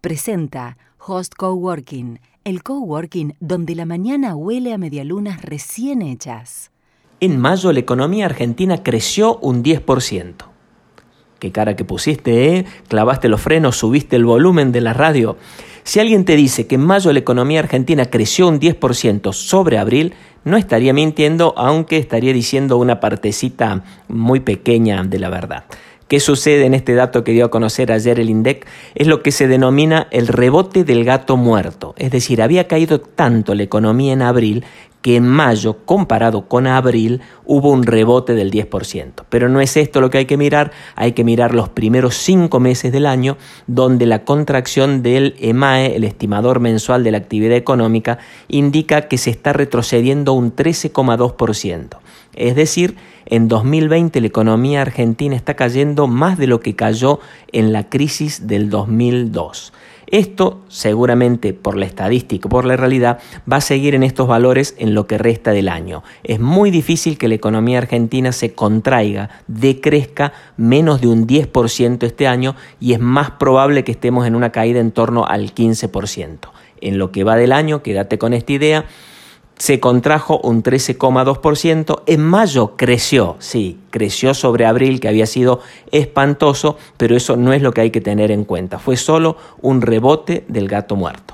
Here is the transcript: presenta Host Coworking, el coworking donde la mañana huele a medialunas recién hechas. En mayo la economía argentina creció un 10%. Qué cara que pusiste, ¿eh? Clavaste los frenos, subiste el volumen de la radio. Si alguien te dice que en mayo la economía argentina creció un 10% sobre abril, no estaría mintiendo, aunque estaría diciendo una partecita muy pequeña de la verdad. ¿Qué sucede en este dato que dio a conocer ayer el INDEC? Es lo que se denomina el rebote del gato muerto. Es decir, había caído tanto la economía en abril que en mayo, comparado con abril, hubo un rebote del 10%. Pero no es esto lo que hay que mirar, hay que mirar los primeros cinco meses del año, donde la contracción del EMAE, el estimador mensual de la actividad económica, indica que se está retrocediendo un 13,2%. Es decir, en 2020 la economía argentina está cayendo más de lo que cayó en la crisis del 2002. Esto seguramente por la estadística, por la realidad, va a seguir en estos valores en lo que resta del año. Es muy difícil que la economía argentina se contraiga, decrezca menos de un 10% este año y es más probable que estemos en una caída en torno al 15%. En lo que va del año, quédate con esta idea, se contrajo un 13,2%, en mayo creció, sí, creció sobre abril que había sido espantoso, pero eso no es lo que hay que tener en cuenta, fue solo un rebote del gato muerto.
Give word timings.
presenta 0.00 0.76
Host 0.98 1.34
Coworking, 1.36 2.20
el 2.44 2.62
coworking 2.62 3.34
donde 3.40 3.74
la 3.74 3.86
mañana 3.86 4.34
huele 4.34 4.72
a 4.72 4.78
medialunas 4.78 5.42
recién 5.42 6.02
hechas. 6.02 6.70
En 7.20 7.38
mayo 7.38 7.72
la 7.72 7.80
economía 7.80 8.24
argentina 8.24 8.82
creció 8.82 9.36
un 9.38 9.62
10%. 9.62 10.34
Qué 11.38 11.52
cara 11.52 11.76
que 11.76 11.84
pusiste, 11.84 12.56
¿eh? 12.56 12.64
Clavaste 12.88 13.28
los 13.28 13.40
frenos, 13.40 13.76
subiste 13.76 14.16
el 14.16 14.24
volumen 14.24 14.72
de 14.72 14.80
la 14.80 14.92
radio. 14.92 15.36
Si 15.84 16.00
alguien 16.00 16.24
te 16.24 16.36
dice 16.36 16.66
que 16.66 16.74
en 16.74 16.82
mayo 16.82 17.12
la 17.12 17.18
economía 17.18 17.60
argentina 17.60 18.06
creció 18.06 18.48
un 18.48 18.60
10% 18.60 19.32
sobre 19.32 19.78
abril, 19.78 20.14
no 20.44 20.56
estaría 20.56 20.92
mintiendo, 20.92 21.54
aunque 21.56 21.96
estaría 21.96 22.32
diciendo 22.32 22.76
una 22.76 23.00
partecita 23.00 23.84
muy 24.08 24.40
pequeña 24.40 25.02
de 25.04 25.18
la 25.18 25.30
verdad. 25.30 25.64
¿Qué 26.10 26.18
sucede 26.18 26.66
en 26.66 26.74
este 26.74 26.94
dato 26.94 27.22
que 27.22 27.30
dio 27.30 27.44
a 27.44 27.50
conocer 27.52 27.92
ayer 27.92 28.18
el 28.18 28.30
INDEC? 28.30 28.66
Es 28.96 29.06
lo 29.06 29.22
que 29.22 29.30
se 29.30 29.46
denomina 29.46 30.08
el 30.10 30.26
rebote 30.26 30.82
del 30.82 31.04
gato 31.04 31.36
muerto. 31.36 31.94
Es 31.96 32.10
decir, 32.10 32.42
había 32.42 32.66
caído 32.66 33.00
tanto 33.00 33.54
la 33.54 33.62
economía 33.62 34.12
en 34.12 34.22
abril 34.22 34.64
que 35.02 35.16
en 35.16 35.26
mayo, 35.26 35.78
comparado 35.84 36.46
con 36.46 36.66
abril, 36.66 37.20
hubo 37.44 37.70
un 37.70 37.84
rebote 37.84 38.34
del 38.34 38.50
10%. 38.50 39.24
Pero 39.28 39.48
no 39.48 39.60
es 39.60 39.76
esto 39.76 40.00
lo 40.00 40.10
que 40.10 40.18
hay 40.18 40.26
que 40.26 40.36
mirar, 40.36 40.72
hay 40.94 41.12
que 41.12 41.24
mirar 41.24 41.54
los 41.54 41.68
primeros 41.68 42.14
cinco 42.16 42.60
meses 42.60 42.92
del 42.92 43.06
año, 43.06 43.36
donde 43.66 44.06
la 44.06 44.24
contracción 44.24 45.02
del 45.02 45.34
EMAE, 45.38 45.96
el 45.96 46.04
estimador 46.04 46.60
mensual 46.60 47.02
de 47.02 47.12
la 47.12 47.18
actividad 47.18 47.56
económica, 47.56 48.18
indica 48.48 49.08
que 49.08 49.18
se 49.18 49.30
está 49.30 49.52
retrocediendo 49.52 50.34
un 50.34 50.54
13,2%. 50.54 51.98
Es 52.34 52.54
decir, 52.54 52.96
en 53.26 53.48
2020 53.48 54.20
la 54.20 54.26
economía 54.26 54.82
argentina 54.82 55.34
está 55.34 55.54
cayendo 55.54 56.06
más 56.06 56.38
de 56.38 56.46
lo 56.46 56.60
que 56.60 56.76
cayó 56.76 57.20
en 57.52 57.72
la 57.72 57.88
crisis 57.88 58.46
del 58.46 58.70
2002. 58.70 59.72
Esto 60.10 60.62
seguramente 60.68 61.52
por 61.52 61.76
la 61.76 61.86
estadística, 61.86 62.48
por 62.48 62.64
la 62.64 62.76
realidad, 62.76 63.20
va 63.50 63.58
a 63.58 63.60
seguir 63.60 63.94
en 63.94 64.02
estos 64.02 64.26
valores 64.26 64.74
en 64.78 64.92
lo 64.92 65.06
que 65.06 65.18
resta 65.18 65.52
del 65.52 65.68
año. 65.68 66.02
Es 66.24 66.40
muy 66.40 66.72
difícil 66.72 67.16
que 67.16 67.28
la 67.28 67.36
economía 67.36 67.78
argentina 67.78 68.32
se 68.32 68.52
contraiga, 68.52 69.30
decrezca 69.46 70.32
menos 70.56 71.00
de 71.00 71.06
un 71.06 71.28
10% 71.28 72.02
este 72.02 72.26
año 72.26 72.56
y 72.80 72.92
es 72.92 73.00
más 73.00 73.30
probable 73.32 73.84
que 73.84 73.92
estemos 73.92 74.26
en 74.26 74.34
una 74.34 74.50
caída 74.50 74.80
en 74.80 74.90
torno 74.90 75.26
al 75.26 75.54
15%. 75.54 76.38
En 76.80 76.98
lo 76.98 77.12
que 77.12 77.22
va 77.22 77.36
del 77.36 77.52
año, 77.52 77.82
quédate 77.82 78.18
con 78.18 78.32
esta 78.32 78.52
idea, 78.52 78.86
se 79.60 79.78
contrajo 79.78 80.40
un 80.42 80.62
13,2%, 80.62 82.02
en 82.06 82.22
mayo 82.22 82.76
creció, 82.78 83.36
sí, 83.40 83.78
creció 83.90 84.32
sobre 84.32 84.64
abril 84.64 85.00
que 85.00 85.08
había 85.08 85.26
sido 85.26 85.60
espantoso, 85.92 86.78
pero 86.96 87.14
eso 87.14 87.36
no 87.36 87.52
es 87.52 87.60
lo 87.60 87.72
que 87.72 87.82
hay 87.82 87.90
que 87.90 88.00
tener 88.00 88.30
en 88.30 88.46
cuenta, 88.46 88.78
fue 88.78 88.96
solo 88.96 89.36
un 89.60 89.82
rebote 89.82 90.44
del 90.48 90.66
gato 90.66 90.96
muerto. 90.96 91.29